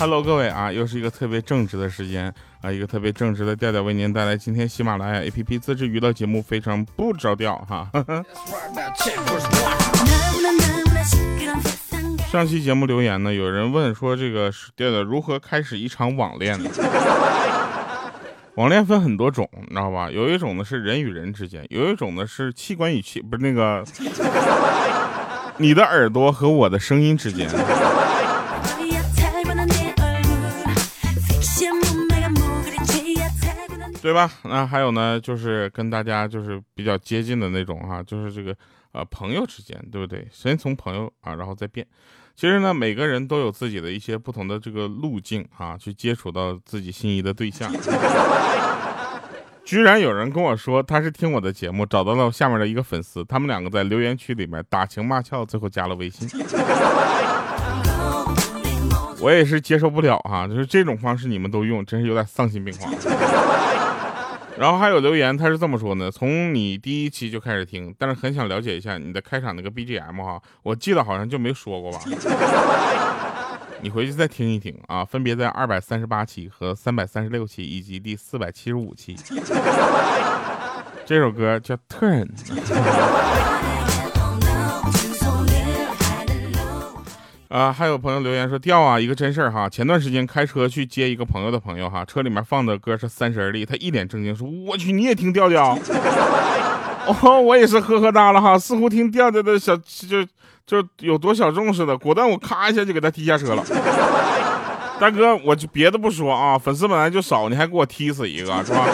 [0.00, 7.90] Hello，各位啊，又是一个特别正直的时间啊，一个特别正直的调调为您带来今天喜马拉雅 APP 自制娱乐节目，非常不着调哈。
[12.30, 16.70] 上期节目留言呢，有人问说这个调调如何开始一场网恋呢？
[18.54, 20.08] 网恋分很多种，你知道吧？
[20.08, 23.84] 有一种呢是人与人之间，有一种呢是器官与器，不是那个
[25.56, 27.50] 你的耳朵和我的声音之间。
[34.00, 34.30] 对吧？
[34.44, 38.56] 那还有呢，就是跟大家就是比较接近的那种哈，就是这个
[38.92, 40.26] 呃朋友之间，对不对？
[40.32, 41.86] 先从朋友啊，然后再变。
[42.34, 47.70] 其实呢，每个人都有自己的一些不同的这个路径啊，去接触到自己心仪的对象。
[49.64, 56.26] 居然有人跟我说，他是听我的节目找到了下面的一个粉丝，他们两个在留言区里面打情骂俏，最后加了微信。
[59.20, 62.90] 我也是接受不了哈，就是这种方式你们都用，真是有点丧心病狂。
[64.58, 72.00] 然后还有留言，他是这么说的：从你第一期就开始听，但是很想了解一下你的开场那个 BGM 哈，我记得好像就没说过吧？
[73.80, 79.16] 你回去再听一听啊，分别在二百三十八期和三百三十六期以及第四百七十五期。
[81.06, 82.28] 这首歌叫 Turn。
[87.48, 89.66] 啊，还有朋友留言说掉啊，一个真事儿哈。
[89.68, 95.78] 前段时间开车去接一个朋友的朋友哈，车里面放的歌是《三十而立》，他一脸正经说：“我去，你也听调调？”
[97.22, 100.22] 哦，我也是呵呵哒了哈，似乎听调调的小就
[100.66, 101.96] 就有多小众似的。
[101.96, 103.64] 果断我咔一下就给他踢下车了。
[105.00, 108.84] 大哥，我就别的不说啊，粉丝本来就少，你还给我踢死一个是吧？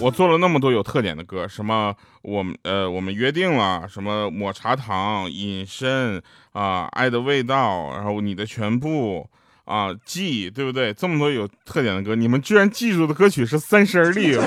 [0.00, 1.92] 我做了那么多有特点的歌，什么
[2.22, 6.22] 我们呃我们约定了，什么抹茶糖、隐身
[6.52, 9.28] 啊、爱的味道，然后你的全部
[9.64, 10.94] 啊记，对不对？
[10.94, 14.36] 这么多有特点的歌，你们居然记住的歌曲是《三十而立》，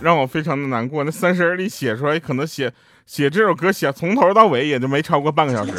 [0.00, 1.04] 让我非常的难过。
[1.04, 2.72] 那《三十而立》写出来，可能写
[3.04, 5.72] 写这首歌写从头到尾也就没超过半个小时。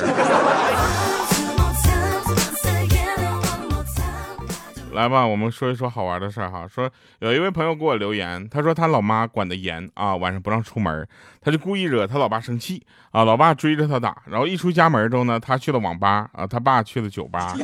[4.99, 6.67] 来吧，我们说一说好玩的事儿哈。
[6.67, 11.07] 说有一位朋友给我留言，他说他老妈管得严啊，晚上不让出门，
[11.39, 13.23] 他就故意惹他老爸生气啊。
[13.23, 17.55] 老爸追着他打，然后一出家门之后呢，他去了网吧啊，他爸去了酒吧。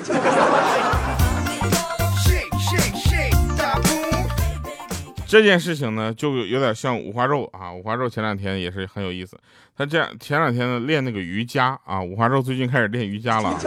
[5.28, 7.70] 这件事情呢，就有点像五花肉啊。
[7.70, 9.38] 五花肉前两天也是很有意思，
[9.78, 13.60] 他这样前两天呢练那个瑜伽啊，五花肉最近开始练瑜伽了。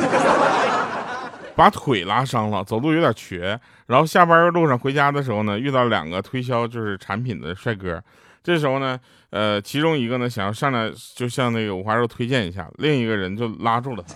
[1.58, 3.58] 把腿拉伤了，走路有点瘸。
[3.88, 8.00] 然后下班路上回家的时候呢，遇到两个推销就是产品的帅哥。
[8.44, 8.96] 这时候呢，
[9.30, 14.14] 呃，其中一个呢想要上来就向那个五花肉推荐一下，另一个人就拉住了他。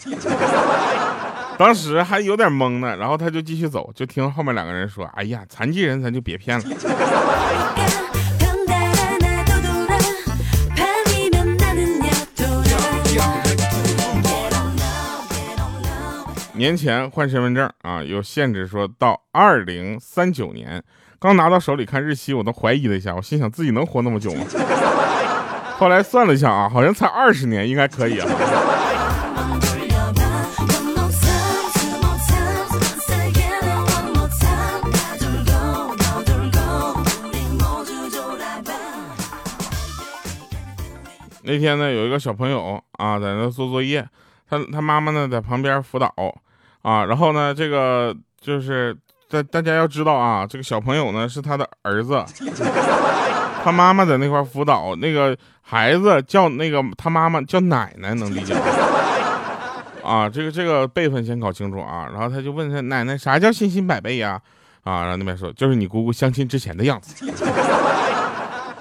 [1.59, 6.65] 当时还有点懵呢，然后他就继续走，就听后面两个人说：“哎呀，残疾人咱就别骗了。
[16.63, 20.81] ”年前换身份证啊，有限制，说到二零三九年。
[21.19, 24.47] 刚拿到手里看日期，我都怀疑了一下，我心想自己能活那么久吗？
[25.77, 28.29] 后来算了一下啊，好像才二十年，应该可以啊。
[41.43, 44.09] 那天呢，有一个小朋友啊，在那做作业，
[44.49, 46.15] 他他妈妈呢在旁边辅导。
[46.83, 48.97] 啊，然后呢，这个就是
[49.31, 52.25] 大大家要知道啊，这个小朋友呢是他的儿子，
[53.65, 58.61] 他妈妈在那块辅导，那个孩子叫那个他妈妈叫奶奶，能理解吗？
[60.03, 62.09] 啊，这个这个辈分先搞清楚啊。
[62.13, 64.41] 然后他就问他奶奶啥叫信心百倍呀？
[64.83, 67.25] 啊，然后那边说就是你姑姑相亲之前的样子。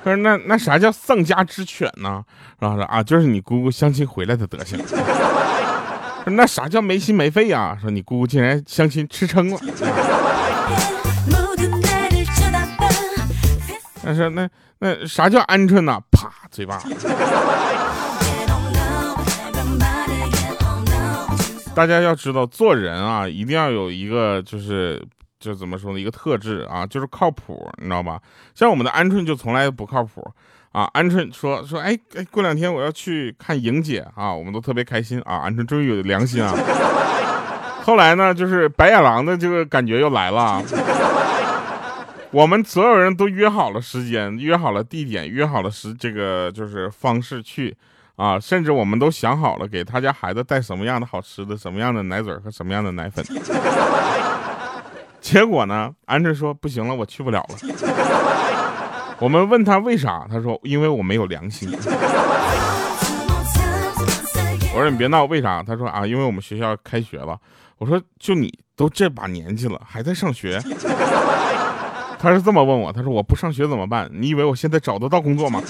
[0.04, 2.26] 他说那那啥叫丧家之犬呢？
[2.58, 4.80] 然后说啊，就是你姑姑相亲回来的德行。
[6.28, 7.78] 那啥叫没心没肺呀？
[7.82, 9.60] 说你姑姑竟然相亲吃撑了。
[14.04, 16.00] 但是那那啥叫鹌鹑呢？
[16.12, 16.82] 啪，嘴巴。
[21.74, 25.02] 大家要知道，做人啊，一定要有一个就是
[25.40, 26.00] 就怎么说呢？
[26.00, 28.20] 一个特质啊，就是靠谱，你知道吧？
[28.54, 30.24] 像我们的鹌鹑就从来不靠谱。
[30.72, 35.50] 啊，鹌鹑说说，哎哎，过两天我要去看莹姐啊，我们都特别开心啊。
[35.50, 36.54] 鹌鹑终于有良心啊。
[37.84, 40.64] 后来呢，就是白眼狼的这个感觉又来了。
[42.32, 47.76] 我们所有人都约好了时间，约好了地点，约好了时这个就是方式去
[48.16, 53.26] 啊，甚至我们都想好了给他家孩子带什么样的好吃的，什么样的奶嘴和什么样的奶粉。
[55.20, 57.58] 结果呢，鹌鹑说不行了，我去不了了。
[59.22, 61.70] 我们问他为啥，他说因为我没有良心。
[64.74, 65.62] 我说你别闹，为啥？
[65.62, 67.38] 他说啊，因为我们学校开学了。
[67.78, 70.60] 我说就你都这把年纪了，还在上学？
[72.18, 74.10] 他是这么问我，他说我不上学怎么办？
[74.12, 75.62] 你以为我现在找得到工作吗？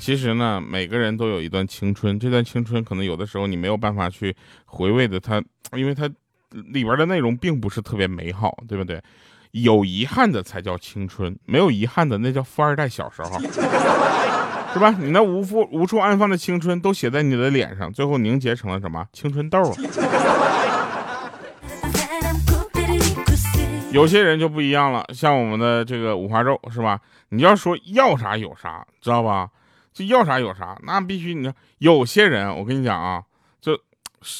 [0.00, 5.40] 其实呢，每个人都有一段青春，这段青春可能有的时候你没有办法去回味的，它
[5.74, 6.08] 因为它
[6.50, 9.00] 里边的内容并不是特别美好，对不对？
[9.52, 13.38] 有遗憾的才叫青春，没有遗憾的那叫富二代小时候。
[14.72, 14.90] 是吧？
[14.98, 19.06] 你那无处无处安放的青春都写在你的脸上，最后凝结成了什么？
[19.12, 19.60] 青春痘！
[23.92, 27.00] 有些人就不一样了，像我们的这个五花肉，是吧？
[27.30, 29.48] 你要说要啥有啥，知道吧？
[29.92, 31.52] 这要啥有啥，那必须你。
[31.78, 33.22] 有些人，我跟你讲啊，
[33.60, 33.78] 这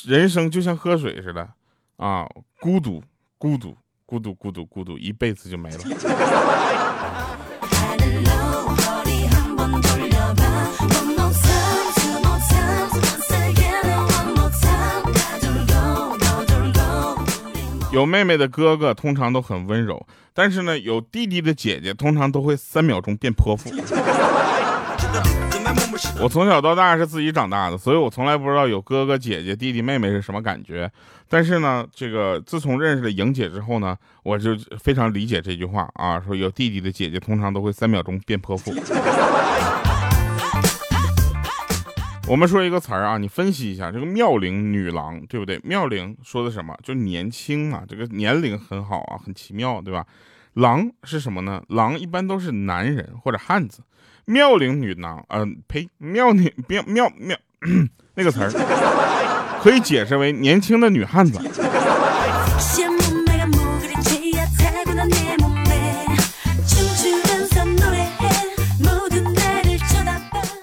[0.07, 1.49] 人生就像喝水似的
[1.97, 2.27] 啊，
[2.61, 3.03] 孤独，
[3.37, 3.77] 孤独，
[4.07, 5.79] 孤独，孤独，孤独，一辈子就没了。
[17.93, 23.69] 有妹妹的哥哥通常都很温柔，但是呢，有弟弟的姐姐通常都会三秒钟变泼妇。
[26.21, 30.91] 我从小到大是自己长大的，所以我从来不知道有哥哥姐姐、弟弟妹妹是什么感觉。
[31.29, 38.73] 但是呢，这个自从认识了莹姐之后呢，我就非常理解这句话啊，说有弟弟的姐姐通常都会三秒钟变泼妇。
[42.29, 45.59] 我们说一个词儿啊，你分析一下这个妙龄女郎，对不对？
[45.65, 46.77] 妙龄说的什么？
[46.83, 50.05] 就年轻嘛，这个年龄很好啊，很奇妙，对吧？
[50.55, 51.63] 郎是什么呢？
[51.69, 53.83] 郎一般都是男人或者汉子。
[54.31, 57.37] 妙龄女郎，嗯，呸，妙女妙妙妙，
[58.15, 58.51] 那个词儿
[59.61, 61.41] 可以解释为年轻的女汉子。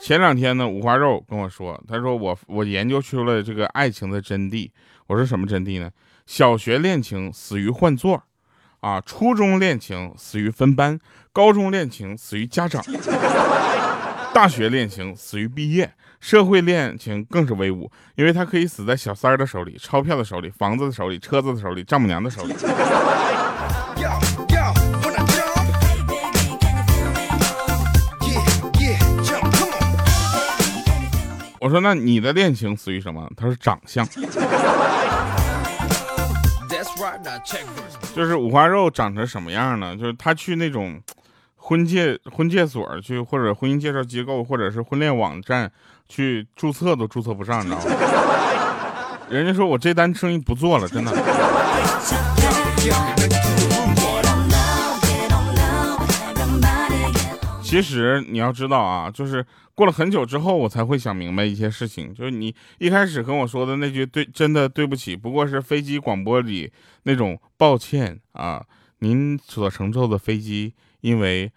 [0.02, 4.70] 前两天呢，五花肉跟我说，他说我我研究出了这个爱情的真谛。
[5.08, 5.92] 我说什么真谛呢？
[6.26, 8.24] 小学恋情死于换座，
[8.80, 11.00] 啊，初中恋情死于分班，
[11.34, 12.84] 高中恋情死于家长，
[14.34, 22.54] 大学恋情死于毕业，社会恋情更是威武，因为他可以死在小三儿的手里、钞票的手里、房子的手里、车子的手里、丈母娘的手里。
[31.60, 33.28] 我说那你的恋情死于什么？
[33.36, 34.08] 他说长相，
[38.16, 39.96] 就是五花肉长成什么样呢？
[39.96, 41.02] 就是他去那种
[41.56, 45.72] 婚介婚介所去，或者婚姻介绍机构，或者是婚恋网站
[46.08, 47.86] 去注册都注册不上，你知道吗？
[49.30, 51.12] 人家说我这单生意不做了，真的。
[57.68, 59.46] 其实你要知道啊，就是
[59.76, 62.14] 过了很久之后，我才会想明白一些事情。
[62.14, 66.72] 就是你一开始跟我说的那句“对，真的对不起”，不过是飞机广播里
[67.04, 68.64] 那种抱歉啊，
[69.00, 71.52] 您所乘坐的飞机因为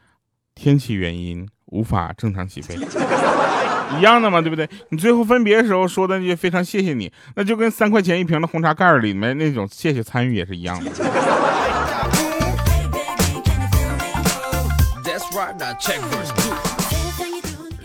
[0.57, 2.75] 天气原因无法正常起飞，
[3.97, 4.69] 一样的嘛，对不对？
[4.89, 10.91] 你最后分别的时候说的那句“非常谢谢你”，那就跟三块钱一瓶的红茶盖里面那种“谢谢参与”也是一样的。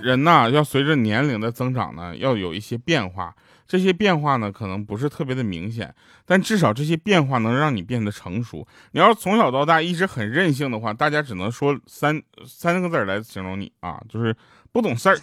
[0.01, 3.35] 人呐，要随着年龄的增长呢，要有一些变化。
[3.67, 5.91] 这些变化呢，可能不是特别的明显，
[6.23, 8.67] 但至少这些变化能让你变得成熟。
[8.91, 14.35] 你要是从小到大一直很任性的话，大家只能说三三个字来形容你啊，就是
[14.71, 15.17] 不懂事儿、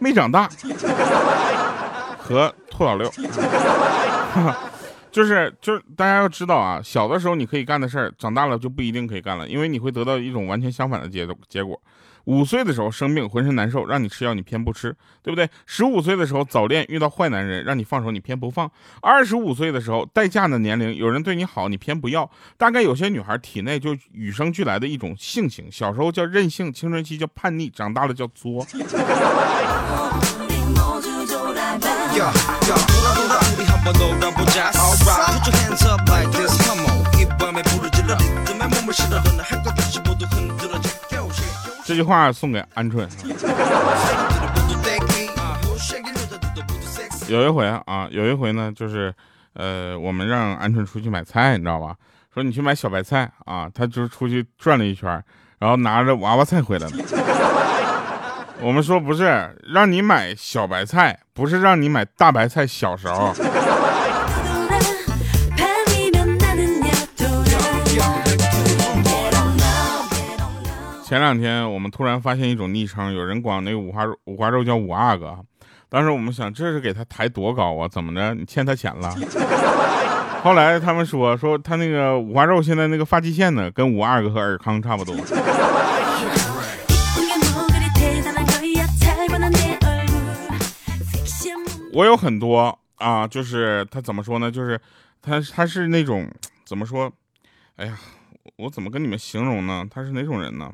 [0.00, 0.50] 没长大
[2.18, 3.08] 和兔老六。
[5.10, 11.80] 就是就是大家要知道啊，小的时候你可以干的事儿，长大了就不一定可以干了，因为你会得到一种完全相反的结结果。
[12.26, 15.48] 五岁的时候生病，浑身难受，让你吃药，你偏不吃，对不对？
[15.64, 18.70] 十五岁的时候早恋，遇到坏男人，让你放手，你偏不放。
[19.00, 22.30] 二十五岁的时候待嫁的年龄，有人对你好，你偏不要。
[22.58, 28.64] 大概有些女孩体内就与生俱来的一种性情，小时候叫任性，青春期叫叛逆，长大了叫作。
[41.84, 43.08] 这句话送给鹌鹑。
[47.28, 49.14] 有一回啊，有一回呢，就是
[49.54, 51.94] 呃，我们让鹌鹑出去买菜，你知道吧？
[52.32, 55.22] 说你去买小白菜啊，他就是出去转了一圈，
[55.58, 57.19] 然后拿着娃娃菜回来了。
[58.62, 63.32] 我们说不是，让你买小白菜，不是让你买大白菜小勺。
[71.02, 75.38] 前两天我们突然发现一种昵称，有人管那个五花肉五花肉叫五阿哥。
[75.88, 77.88] 当时我们想，这是给他抬多高啊？
[77.88, 78.34] 怎么着？
[78.34, 79.12] 你欠他钱了？
[80.42, 85.16] 后来他们说说他那个五花肉现在那个发际线呢，跟五阿哥和尔康差不多。
[91.92, 94.50] 我有很多啊，就是他怎么说呢？
[94.50, 94.80] 就是
[95.20, 96.30] 他他是那种
[96.64, 97.10] 怎么说？
[97.76, 97.98] 哎呀，
[98.56, 99.86] 我怎么跟你们形容呢？
[99.90, 100.70] 他是哪种人呢？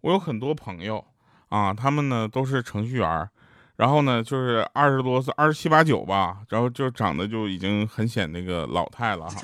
[0.00, 1.04] 我有很多朋友
[1.48, 3.28] 啊，他们呢都是程序员，
[3.76, 9.40] 然后呢就是二十多岁，二十七八九吧，然后就长得就已经很显那个老态了哈。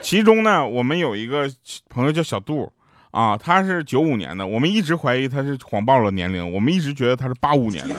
[0.00, 1.48] 其中呢，我们有一个
[1.88, 2.72] 朋友叫小杜
[3.10, 7.94] 啊，他是九五年的，我们一直怀疑他是谎报了年龄，我们一直觉得他是八五年的。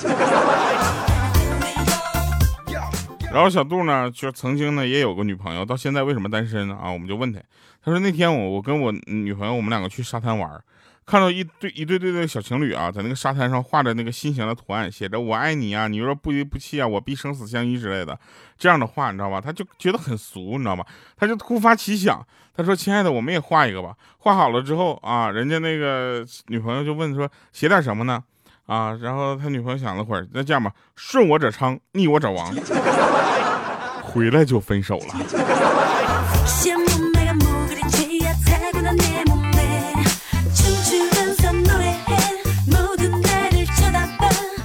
[3.33, 6.77] 然后小杜呢，就曾经呢也有个女朋友，到现在为什么单身呢？
[6.79, 7.39] 啊，我们就问他，
[7.81, 10.61] 他说那天我我跟我女朋友我们两个去沙滩玩。
[11.05, 18.17] 看到一对一对对的小情侣啊，在那个沙滩上画着那个心形的图案，写着“我爱你啊，你若不离不弃啊，我必生死相依”之类的
[18.57, 19.41] 这样的话，你知道吧？
[19.41, 20.85] 他就觉得很俗，你知道吗？
[21.17, 28.23] 他就突发奇想，他说：“亲爱的，我们也画一个吧。”画好了之后啊，人家那个女朋友就问说：“写点什么呢？”
[28.71, 32.55] 啊，然后他女朋友想了会儿，那这样吧：“顺我者昌，逆我者亡。”
[34.01, 35.07] 回来就分手了。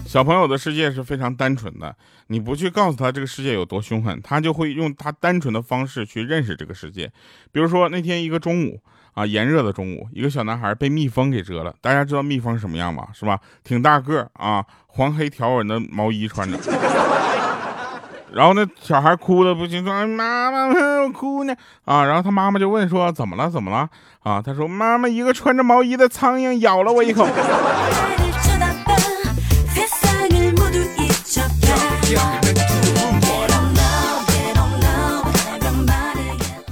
[0.06, 1.96] 小朋友的世界是非常单纯的，
[2.28, 7.10] 你不去告诉他这个世界有多凶狠，他就会用他单纯的方式去认识这个世界。
[7.50, 8.80] 比如说那天一个中午
[9.16, 11.74] 啊，炎热的中午，一个小男孩被蜜蜂给蛰了。
[11.80, 13.08] 大家知道蜜蜂什么样吗？
[13.14, 13.40] 是吧？
[13.64, 16.58] 挺大个啊，黄黑条纹的毛衣穿着。
[18.30, 21.56] 然后那小孩哭的不行，说：“妈妈，我哭呢。”
[21.86, 23.48] 啊，然后他妈妈就问说：“怎么了？
[23.48, 23.88] 怎么了？”
[24.22, 27.26] 啊，他说：“妈妈，一个穿着毛衣的苍蝇咬了我一口。”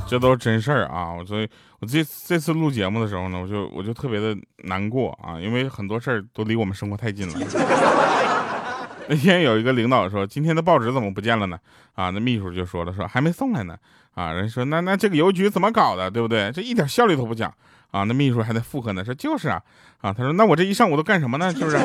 [0.07, 1.13] 这都是真事儿啊！
[1.13, 1.49] 我所以，
[1.81, 7.35] 我这这次录节目的时候呢，我就我就特别的难过啊，因为很多事儿都离我们生活太近了。
[9.09, 11.59] 那天有一个领导说：“今天的报纸怎么不见了呢？”
[11.95, 13.77] 啊，那秘书就说了：“说还没送来呢。”
[14.15, 16.11] 啊，人说：“那那这个邮局怎么搞的？
[16.11, 16.51] 对不对？
[16.53, 17.53] 这一点效率都不讲
[17.91, 19.61] 啊！”那秘书还在附和呢，说：“就是啊，
[20.01, 21.53] 啊。”他说：“那我这一上午都干什么呢？
[21.53, 21.77] 是不是？”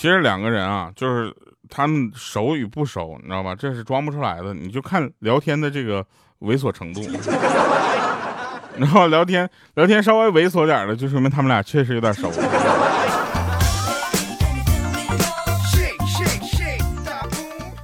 [0.00, 1.30] 其实两个人啊，就是
[1.68, 3.54] 他们熟与不熟，你知道吧？
[3.54, 4.54] 这是装不出来的。
[4.54, 6.02] 你就看聊天的这个
[6.38, 7.02] 猥琐程度，
[8.78, 12.32] 然后聊天聊天稍微猥琐点的，就说明他们俩确实有点熟。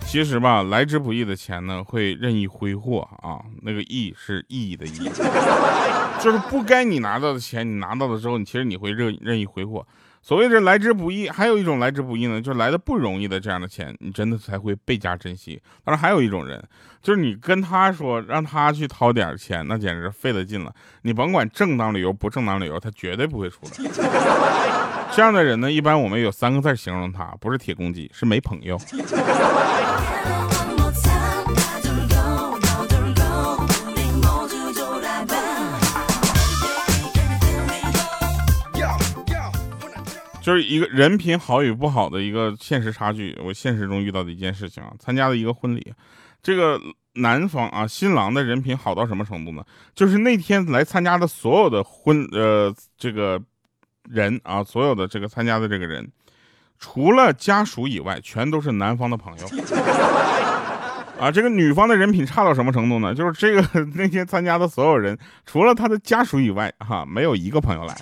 [0.06, 3.44] 其实吧，来之不易的钱呢，会任意挥霍啊。
[3.60, 5.10] 那个意是意义的义，
[6.22, 9.86] 就是不该你拿到的钱，你拿到了之后，你其实你会任任意挥霍。
[10.26, 15.62] 所谓的来之不易，还有一种来之不易呢，就是来的不容易的这样的钱，你真的才会倍加珍惜。
[15.84, 16.60] 当然，还有一种人，
[17.00, 20.74] 就是你跟他说让他去掏点钱，那简直费了劲了。
[21.02, 23.70] 你甭管正当理由不正当理由，他绝对不会出来。
[25.14, 28.76] 这样的人呢，一般我们有三个字形容他，不是铁公鸡，是没朋友。
[40.46, 43.36] 就是一个人品好与不好的一个现实差距。
[43.44, 45.92] 我现实中遇到的一件事情啊，参加了一个婚礼，
[46.40, 46.80] 这个
[47.14, 49.64] 男方啊，新郎的人品好到什么程度呢？
[49.92, 53.42] 就是那天来参加的所有的婚呃这个
[54.08, 56.08] 人啊，所有的这个参加的这个人，
[56.78, 59.48] 除了家属以外，全都是男方的朋友。
[61.18, 63.12] 啊，这个女方的人品差到什么程度呢？
[63.12, 67.96] 就是这个那天参加的所有人，除了他的家属以外，哈，没有一个朋友来。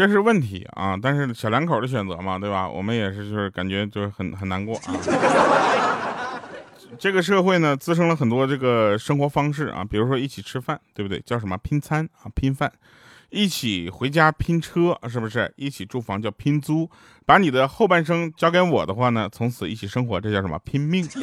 [0.00, 2.66] 这是问题啊，但是小两口的选择嘛，对吧？
[2.66, 4.96] 我们也是，就是感觉就是很很难过啊。
[6.98, 11.20] 这个社会呢，滋生了很多这个生活方式啊，比如说一起吃饭，对不对？
[11.20, 12.72] 叫什么拼餐啊，拼饭。
[13.28, 15.52] 一起回家拼车，是不是？
[15.56, 16.88] 一起住房叫拼租，
[17.26, 20.58] 把你的后半生交给我的话呢，从此一起生活，这叫什么？
[20.60, 21.06] 拼命。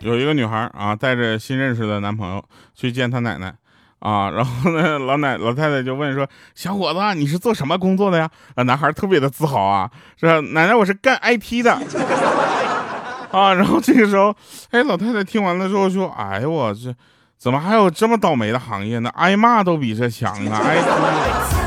[0.00, 2.42] 有一个女孩啊，带着新认识的男朋友
[2.74, 3.54] 去见她奶奶
[3.98, 11.72] 啊， 然后呢，老奶老太太就问说：“小伙子，你是做什么工作的呀？”啊，男孩特别的自豪啊，说：“奶奶，我是干 IT 的。”
[13.32, 14.34] 啊，然后这个时候，
[14.70, 16.94] 哎，老太太听完了之后说：“哎呦我这，
[17.36, 19.10] 怎么还有这么倒霉的行业呢？
[19.16, 21.57] 挨骂都比这强啊！IT。”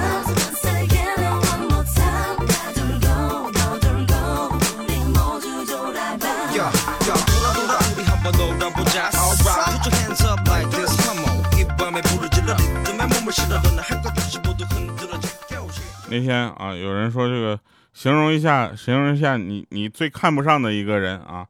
[16.09, 17.57] 那天啊，有人说这个
[17.93, 21.45] 形容一下，形容一下你你最看不上的一个人啊，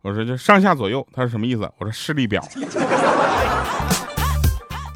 [0.00, 1.70] 我说就上下左右，他是什么意思？
[1.76, 2.42] 我说视力表。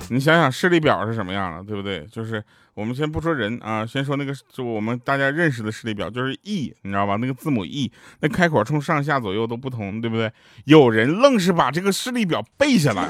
[0.09, 2.07] 你想想视力表是什么样的，对不对？
[2.07, 2.43] 就是
[2.73, 7.17] 我们先不说人啊，先说那个就我们大家认识的视力表，就是 E，你知道吧？
[7.17, 10.33] 那个字母 E，那开口冲上下左右都不同，对不对？
[10.65, 13.07] 有人愣是把这个视力表背下来。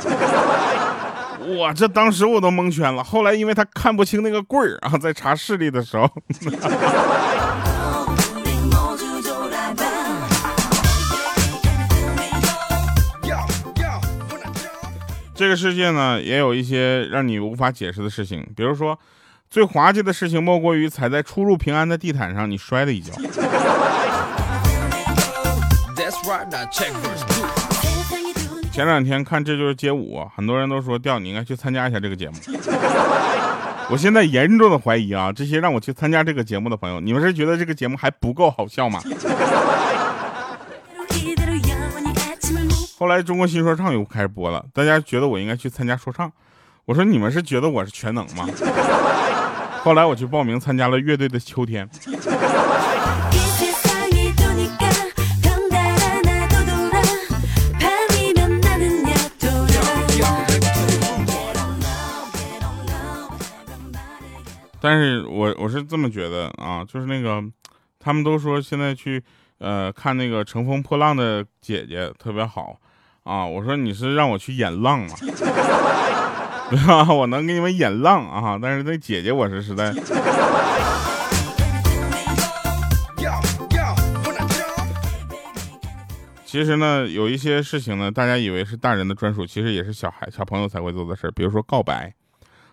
[1.58, 3.02] 哇，这当时我都蒙圈了。
[3.02, 6.08] 后来因为他看不清那个棍儿啊，在查视力的时候，
[15.34, 18.98] 这个世界呢也有一些让你无法解释的事情，比如说
[19.48, 23.12] 最滑稽的事情莫过于踩在出入平安的地毯上，你摔了一跤。
[28.80, 32.36] 前两天看这就是街舞，很多人都说调你应该去参加一下这个节目。
[33.92, 38.98] 我现在严重的怀疑啊，这些让我去参加这个节目的朋友，你们是觉得这个节目还不够好笑吗？
[42.98, 46.32] 后来中国新说唱又开始播了，大家觉得我应该去参加说唱。
[46.86, 48.48] 我说你们是觉得我是全能吗？
[49.82, 51.86] 后来我去报名参加了乐队的秋天。
[64.80, 67.42] 但是我我是这么觉得啊，就是那个，
[67.98, 69.22] 他们都说现在去
[69.58, 72.78] 呃看那个乘风破浪的姐姐特别好
[73.24, 73.44] 啊。
[73.44, 75.14] 我说你是让我去演浪吗？
[76.70, 77.12] 对吧？
[77.12, 79.92] 我能给你们演浪啊，但是那姐姐我是实在。
[86.46, 92.12] 其实呢，有一些事情呢，大家以为是大人的专属，其实也是小孩小朋友才会做的事儿，比如说告白，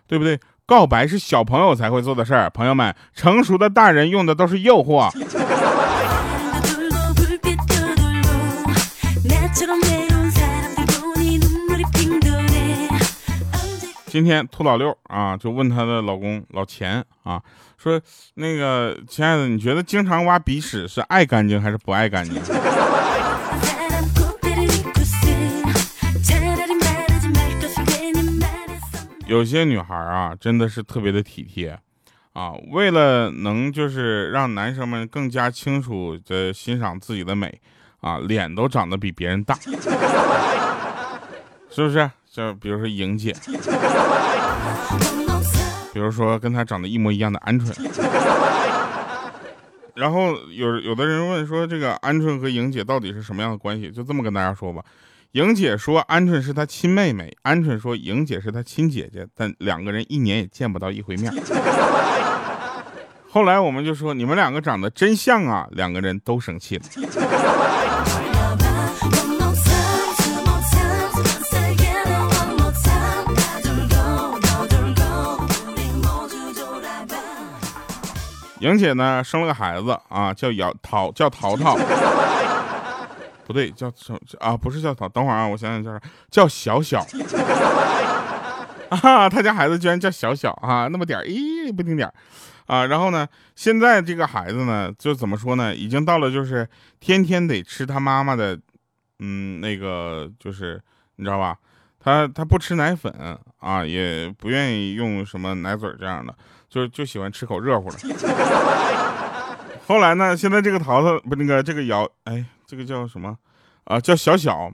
[0.08, 0.40] 对不对？
[0.68, 5.10] 告白是小朋友才会做的事儿，朋友们，成熟的大人用的都是诱惑。
[14.08, 17.42] 今天兔老六啊，就问她的老公老钱啊，
[17.78, 18.02] 说
[18.34, 22.42] 那个亲爱的，你觉得经常挖鼻屎是爱干净还是不爱干净？
[29.28, 31.78] 有些女孩啊，真的是特别的体贴，
[32.32, 37.60] 啊，为了能就是让男生们更加清楚的欣赏自己的美，
[38.00, 39.54] 啊，脸都长得比别人大，
[41.70, 42.10] 是不是？
[42.32, 43.36] 就比如说莹姐，
[45.94, 47.74] 比如说跟她长得一模一样的鹌鹑，
[49.96, 53.92] 然后有有的人问说，这个鹌鹑和莹姐到底是什么样的关系？
[53.92, 54.82] 就这么跟大家说吧。
[55.34, 61.32] 莹姐说鹌鹑是她亲妹妹，鹌鹑说莹姐是她亲姐姐，但两个人一年也见不到一回面。
[63.30, 66.84] 后来我们就说你们两个长得真像啊，两个人都生气了。
[78.60, 81.78] 莹姐呢生了个孩子啊，叫姚桃，叫淘淘。
[83.48, 84.58] 不对，叫什啊？
[84.58, 86.02] 不是叫淘，等会儿啊，我想想叫啥？
[86.30, 87.00] 叫小小
[88.92, 89.30] 啊！
[89.30, 92.14] 他家孩子居然叫小小啊，那么点儿，咦，不丁点儿
[92.68, 92.86] 啊！
[92.88, 95.74] 然后呢，现在这个孩子呢，就怎么说呢？
[95.74, 96.68] 已经到了就是
[97.00, 98.60] 天天得吃他妈妈的，
[99.20, 100.82] 嗯，那个就是
[101.16, 101.58] 你知道吧？
[102.00, 103.14] 他他不吃奶粉
[103.60, 106.36] 啊，也不愿意用什么奶嘴这样的，
[106.70, 107.98] 就就喜欢吃口热乎的。
[109.88, 112.46] 后来呢，现在这个淘淘不那个这个瑶，哎。
[112.68, 113.36] 这个叫什么
[113.86, 113.98] 啊？
[114.00, 114.70] 叫小小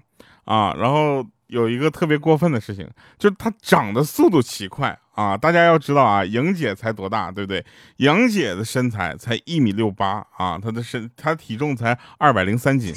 [0.45, 5.37] 啊，然后有一个特别过分的事情，就是他长的速度奇快啊！
[5.37, 7.63] 大家要知道啊，莹姐才多大，对不对？
[7.97, 12.91] 莹姐的身材才一米六八啊，她的身她体重才二百零三斤。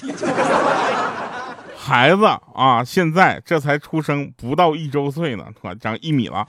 [1.76, 5.44] 孩子啊，现在这才出生不到一周岁呢，
[5.78, 6.46] 长一米了。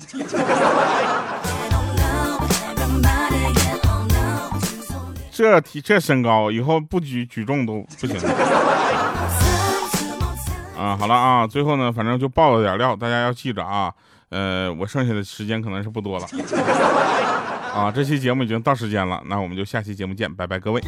[5.38, 8.18] 这体这身高，以后不举举重都 不行。
[10.76, 13.94] 啊，好了啊，最后呢，反正就爆了点料，大家要记着啊。
[14.30, 16.26] 呃，我剩下的时间可能是不多了。
[17.72, 20.82] 啊，这期节目已经到时间了，那我们就下期节目见，拜拜，各位。